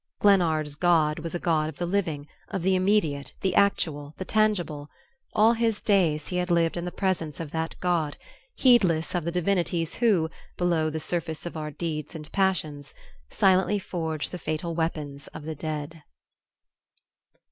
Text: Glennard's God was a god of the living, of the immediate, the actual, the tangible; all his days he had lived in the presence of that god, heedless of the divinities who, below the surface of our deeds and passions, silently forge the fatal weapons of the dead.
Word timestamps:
Glennard's 0.19 0.73
God 0.73 1.19
was 1.19 1.35
a 1.35 1.39
god 1.39 1.69
of 1.69 1.75
the 1.77 1.85
living, 1.85 2.27
of 2.49 2.63
the 2.63 2.73
immediate, 2.73 3.35
the 3.41 3.53
actual, 3.53 4.15
the 4.17 4.25
tangible; 4.25 4.89
all 5.33 5.53
his 5.53 5.79
days 5.79 6.29
he 6.29 6.37
had 6.37 6.49
lived 6.49 6.75
in 6.75 6.85
the 6.85 6.91
presence 6.91 7.39
of 7.39 7.51
that 7.51 7.75
god, 7.79 8.17
heedless 8.55 9.13
of 9.13 9.25
the 9.25 9.31
divinities 9.31 9.97
who, 9.97 10.27
below 10.57 10.89
the 10.89 10.99
surface 10.99 11.45
of 11.45 11.55
our 11.55 11.69
deeds 11.69 12.15
and 12.15 12.31
passions, 12.31 12.95
silently 13.29 13.77
forge 13.77 14.29
the 14.29 14.39
fatal 14.39 14.73
weapons 14.73 15.27
of 15.35 15.43
the 15.43 15.53
dead. 15.53 16.01